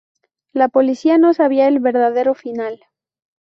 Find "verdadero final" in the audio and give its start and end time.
1.79-2.81